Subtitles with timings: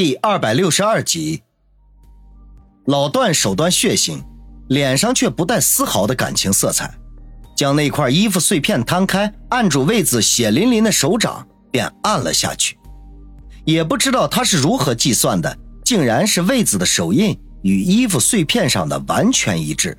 [0.00, 1.42] 第二百六十二集，
[2.84, 4.22] 老段手段血腥，
[4.68, 6.88] 脸上却不带丝毫的感情色彩，
[7.56, 12.78] 将那块衣服碎片摊开，按住魏子血淋淋的手掌，便按了下去。
[13.64, 19.98] 也不知道他是如何计算的，竟然是魏子的手印与衣服碎片上的完全一致。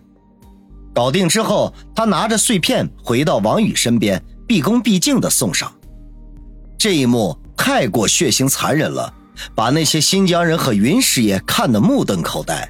[0.93, 5.70] 搞定之后，他拿着碎片回到王宇身边，毕恭毕敬地送上。
[6.77, 9.16] 这一幕太过血腥残忍了。
[9.56, 12.70] 把那些新疆人和云师爷看得目瞪口呆，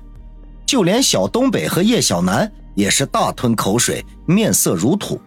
[0.66, 5.20] 就连小东北和叶小南也是大吞口水，面色如土。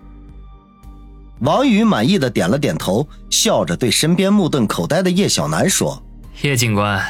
[1.40, 6.00] 王宇满意的点了点头，笑着对身边目瞪口呆的叶小南说
[6.42, 7.04] ：“叶警官，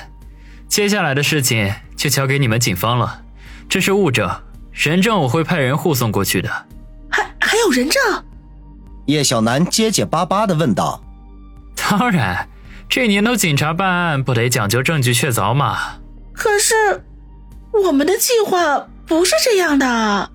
[0.68, 3.22] 接下来的事情就交给你们警方了。
[3.68, 4.30] 这是物证，
[4.72, 6.50] 人证我会派人护送过去的。
[7.10, 8.02] 还还有人证？”
[9.06, 11.02] 叶小南结结巴巴的问道
[11.76, 12.48] ：“当然。”
[12.94, 15.78] 这年头，警察办案不得讲究证据确凿吗？
[16.34, 17.02] 可是，
[17.86, 20.30] 我们的计划不是这样的。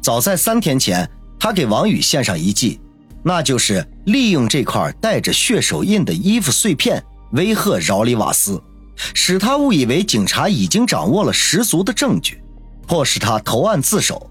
[0.00, 2.80] 早在三天前，他给王宇献上一计，
[3.22, 7.00] 那就是利用这块带着血手印的衣服碎片，
[7.34, 8.60] 威吓饶里瓦斯，
[9.14, 12.42] 使他误以为警察已经掌握了十足的证据，
[12.84, 14.28] 迫使他投案自首。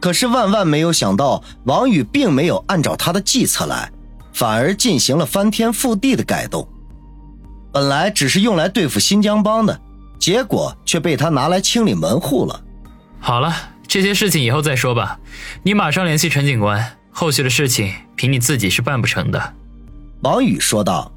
[0.00, 3.88] 可是万万没有想到，王宇并没有按照他的计策来，
[4.32, 6.68] 反而进行了翻天覆地的改动。
[7.72, 9.80] 本来只是用来对付新疆帮的，
[10.18, 12.60] 结果却被他拿来清理门户了。
[13.20, 13.54] 好了，
[13.86, 15.18] 这些事情以后再说吧。
[15.62, 19.54] 你马上联系陈警官，后续的事情凭你自己是办不成的。”
[20.22, 21.10] 王宇说道。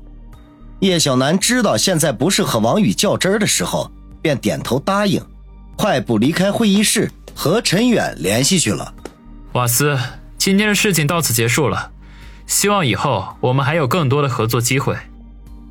[0.79, 3.89] 叶小楠知道现在不是和王宇较真儿的时候，
[4.21, 5.21] 便点头答应，
[5.77, 8.93] 快步离开会议室，和陈远联系去了。
[9.53, 9.97] 瓦斯，
[10.37, 11.89] 今天的事情到此结束了，
[12.47, 14.97] 希望以后我们还有更多的合作机会。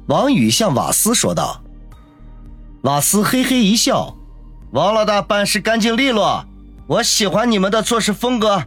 [0.07, 1.63] 王宇向瓦斯说道
[2.83, 4.17] ：“瓦斯嘿嘿一笑，
[4.73, 6.45] 王老大办事干净利落，
[6.87, 8.65] 我喜欢你们的做事风格。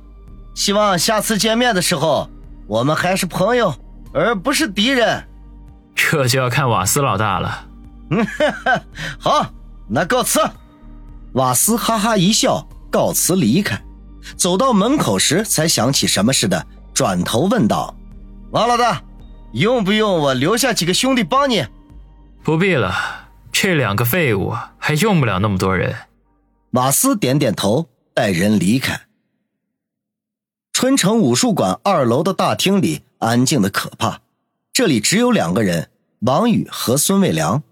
[0.53, 2.29] 希望下次见面的时候，
[2.67, 3.75] 我们还是朋友，
[4.13, 5.27] 而不是敌人。
[5.93, 7.67] 这就要看瓦斯老大了。
[8.11, 8.25] ”“嗯，
[9.19, 9.45] 好，
[9.89, 10.39] 那告辞。”
[11.33, 13.81] 瓦斯哈哈一笑，告辞离开。
[14.37, 17.93] 走到门口时，才想起什么似的，转头问道
[18.51, 19.01] ：“王老大。”
[19.55, 21.65] 用不用我留下几个兄弟帮你？
[22.43, 22.93] 不必了，
[23.53, 25.95] 这两个废物还用不了那么多人。
[26.71, 29.03] 马斯点点头，带人离开。
[30.73, 34.19] 春城武术馆二楼的大厅里安静的可怕，
[34.73, 35.89] 这里只有两个人，
[36.19, 37.63] 王宇和孙卫良。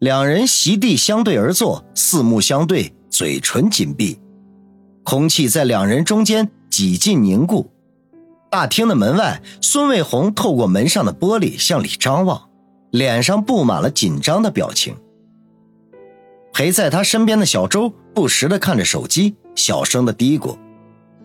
[0.00, 4.18] 两人席地相对而坐，四目相对，嘴唇紧闭，
[5.04, 7.70] 空气在两人中间几近凝固。
[8.54, 12.50] 大厅的门外，孙卫红透过门上的玻璃向里张望，
[12.92, 14.94] 脸上布满了紧张的表情。
[16.52, 20.56] 陪在他身边的小周不时的看着手机，小声的嘀咕：“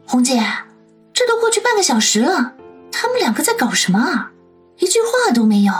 [0.08, 0.42] 红姐，
[1.14, 2.56] 这都过去半个小时了，
[2.92, 4.32] 他们两个在搞什么啊？
[4.80, 5.74] 一句话都没有。”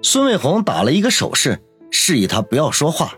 [0.00, 3.12] 孙卫红打了一个手势，示意他不要说话。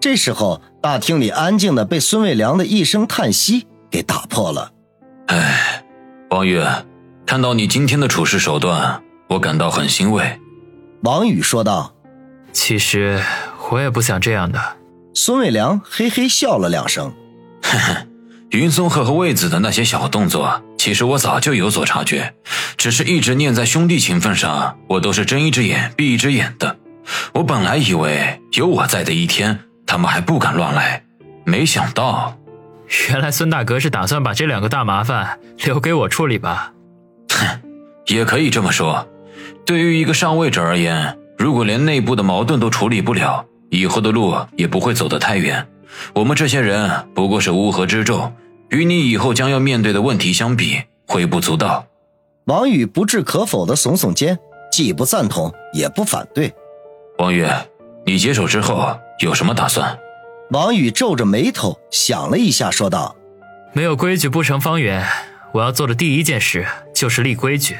[0.00, 4.72] 这时候，大厅里安静的被孙卫良的一声叹息给打破了。
[5.28, 5.84] 唉。
[6.30, 6.62] 王宇，
[7.26, 10.38] 看到你今天的处事手段，我感到很欣慰。”
[11.02, 11.92] 王宇说道。
[12.52, 13.20] “其实
[13.70, 14.60] 我也不想这样的。”
[15.12, 17.12] 孙伟良嘿嘿笑了两声。
[17.62, 18.06] “呵呵，
[18.50, 22.32] 云松鹤和魏子的那些小动作，其实我早就有所察觉，
[22.76, 26.76] 只是一直念在兄弟情分上，我都是睁一只眼闭一只眼的。
[27.32, 31.04] 我本来以为有我在的一天，他们还不敢乱来，
[31.44, 32.36] 没想到……”
[33.08, 36.72] 原来孙大哥是打算把这两个大麻烦留给我处理吧？
[37.28, 37.60] 哼，
[38.06, 39.06] 也可以这么说。
[39.64, 45.66] 对于一个上位者而言，如果连内部的矛盾都处理不了，以后的路也不会走得太远。
[46.14, 48.32] 我们这些人不过是乌合之众，
[48.70, 50.82] 与你以后将要面对的问题相比，
[51.14, 51.86] 微不足道。
[52.46, 54.36] 王宇不置可否的耸耸肩，
[54.72, 56.52] 既不赞同也不反对。
[57.18, 57.46] 王宇，
[58.04, 59.96] 你接手之后有什么打算？
[60.50, 63.14] 王宇皱着眉头想了一下，说道
[63.72, 65.06] ：“没有规矩不成方圆。
[65.52, 67.76] 我要做的第一件事就是立规矩。”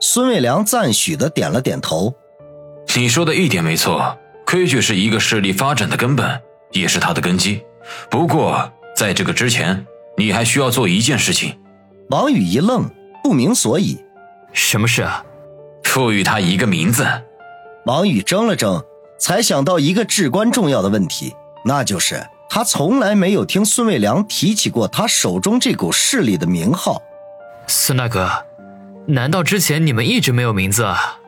[0.00, 2.12] 孙卫良赞许的点了点头
[2.96, 6.42] ：“你说的一点没错，规矩是一个势力发展的根本，
[6.72, 7.62] 也是它的根基。
[8.10, 9.86] 不过，在这个之前，
[10.16, 11.56] 你还需要做一件事情。”
[12.10, 12.90] 王宇一愣，
[13.22, 14.04] 不明所以
[14.52, 15.24] ：“什么事啊
[15.84, 17.06] ？”“赋予他一个名字。”
[17.86, 18.84] 王宇怔了怔，
[19.16, 21.34] 才想到一个至关重要的问题。
[21.64, 27.02] 那就是他从来没有听孙卫良提起过他手中这股势力的名号。
[27.66, 28.30] 孙大哥，
[29.06, 31.18] 难道之前你们一直没有名字啊？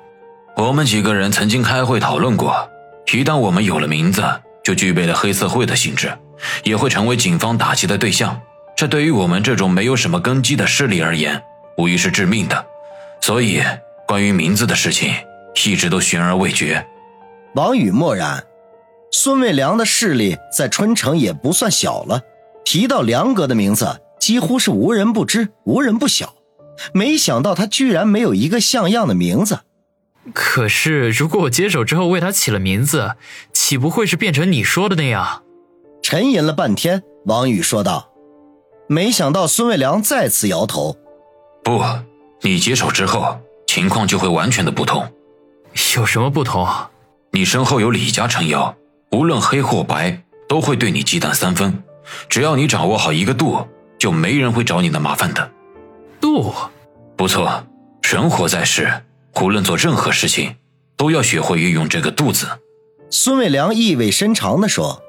[0.56, 2.68] 我们几个人曾经开会讨论过，
[3.12, 4.22] 一旦我们有了名字，
[4.62, 6.16] 就具备了黑社会的性质，
[6.62, 8.40] 也会成为警方打击的对象。
[8.76, 11.42] 这对于我们这种没有什么根基的势力而言，
[11.78, 12.66] 无疑是致命的。
[13.22, 13.62] 所以，
[14.06, 15.14] 关于名字的事情，
[15.64, 16.86] 一直都悬而未决。
[17.54, 18.44] 王宇默然。
[19.10, 22.22] 孙卫良的势力在春城也不算小了，
[22.64, 26.34] 提到梁哥的名字，几乎是无人不知、无人不晓。
[26.92, 29.60] 没想到他居然没有一个像样的名字。
[30.34, 33.12] 可是，如果我接手之后为他起了名字，
[33.52, 35.42] 岂不会是变成你说的那样？
[36.02, 38.10] 沉吟了半天，王宇说道。
[38.88, 40.96] 没想到孙卫良再次摇头
[41.64, 41.82] ：“不，
[42.42, 45.08] 你接手之后，情况就会完全的不同。
[45.96, 46.66] 有什么不同？
[47.32, 48.74] 你身后有李家撑腰，
[49.10, 51.82] 无论黑或白，都会对你忌惮三分。
[52.28, 53.66] 只要你掌握好一个度，
[53.98, 55.50] 就没人会找你的麻烦的。
[56.20, 56.54] 度，
[57.16, 57.64] 不错。
[58.02, 59.02] 人活在世，
[59.40, 60.54] 无论做任何事情，
[60.96, 62.46] 都要学会运用这个度字。”
[63.10, 65.02] 孙伟良意味深长地说。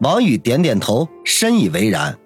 [0.00, 2.16] 王宇点点头，深以为然。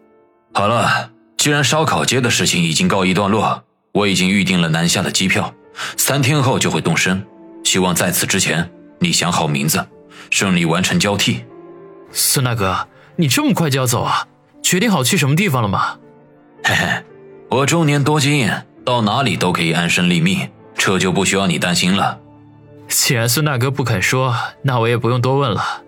[0.53, 3.63] 好了，既然烧烤街的事情已经告一段落，
[3.93, 5.55] 我已经预定了南下的机票，
[5.97, 7.27] 三天后就会动身。
[7.65, 9.83] 希望在此之前，你想好名字，
[10.33, 11.45] 顺利完成交替。
[12.11, 14.27] 孙大哥，你这么快就要走啊？
[14.63, 15.99] 决定好去什么地方了吗？
[16.65, 17.05] 嘿嘿，
[17.51, 18.51] 我中年多金，
[18.83, 22.19] 到哪里都可以安身立命，这就不需要你担心了。
[22.89, 25.83] 既然孙大哥不肯说，那我也不用多问了。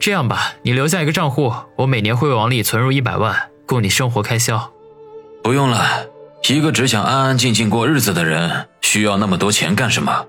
[0.00, 3.36] 这样吧，你留下一个账户，我每年会往里存入一百万。
[3.66, 4.72] 供你生活开销，
[5.42, 6.06] 不用了。
[6.48, 10.24] 一个只想安安静静过日子的人，需要那么多钱干什么？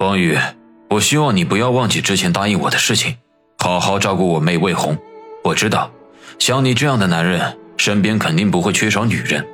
[0.00, 0.36] 王宇，
[0.94, 3.16] 我希望你不要忘记之前答应我的事情，
[3.58, 4.96] 好好照顾我妹魏红。
[5.42, 5.90] 我知道，
[6.38, 9.44] 像你这样的男人，身边肯定不会缺少女人。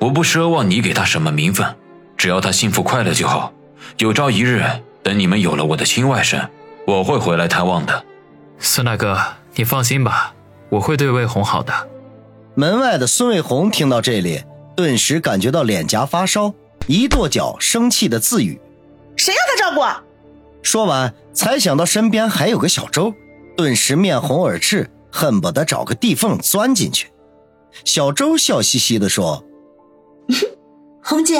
[0.00, 1.76] 我不奢望你给她什么名分，
[2.16, 3.52] 只要她幸福快乐就好。
[3.98, 4.64] 有朝一日，
[5.02, 6.48] 等你们有了我的亲外甥，
[6.86, 8.02] 我会回来探望的。
[8.58, 9.18] 孙大哥，
[9.56, 10.32] 你放心吧，
[10.70, 11.74] 我会对魏红好的。
[12.54, 14.44] 门外的孙卫红听到这里，
[14.74, 16.54] 顿时感觉到脸颊发烧，
[16.86, 18.58] 一跺脚，生气的自语
[19.14, 20.00] ：“谁让他照顾？”
[20.66, 23.14] 说完，才想到身边还有个小周，
[23.56, 27.12] 顿时面红耳赤，恨不得找个地缝钻进去。
[27.84, 29.44] 小周笑嘻嘻地说
[31.04, 31.38] ：“红姐，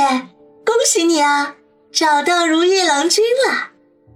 [0.64, 1.56] 恭喜你啊，
[1.92, 3.72] 找到如意郎君了。”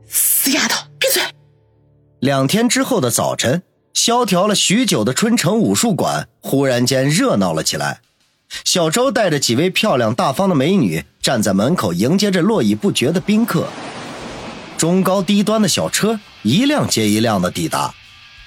[0.07, 1.21] 死丫头，闭嘴！
[2.21, 3.65] 两天之后的早晨。
[3.93, 8.01] 萧条了许久的春城武术馆忽然间热闹了起来。
[8.65, 13.67] 小周带着几位漂亮大方的美女站在门口迎接着络绎不绝的宾客。
[14.81, 17.93] 中高低端的小车一辆接一辆的抵达，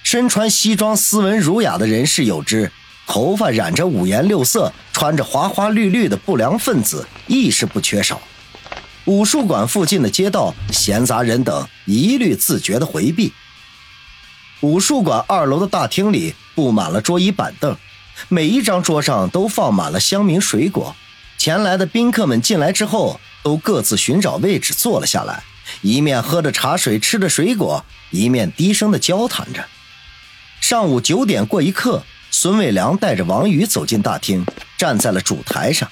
[0.01, 2.71] 身穿西装、斯文儒雅的人士有之，
[3.06, 8.19] 头发染着五颜六色、穿着花花绿绿的不良分子亦是不缺少。
[9.06, 13.31] 武术馆附近的街道闲杂人等一律自觉的回避。
[14.62, 17.77] 武术馆二楼的大厅里布满了桌椅板凳，
[18.27, 20.95] 每一张桌上都放满了香茗水果。
[21.38, 25.44] 前来的宾客们进来之后，都各自寻找位置坐了下来，
[25.81, 29.66] 一面喝着茶水，吃着水果，一面低声的交谈着。
[30.62, 34.46] 上午九点过一刻，孙卫良带着王宇走进大厅，
[34.78, 35.90] 站在了主台上。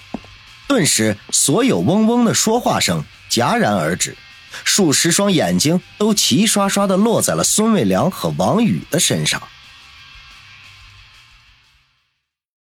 [0.68, 4.16] 顿时，所有嗡嗡的说话声戛然而止。
[4.64, 9.42] 数十双眼睛都齐刷刷的落在了孙卫良和王宇的身上。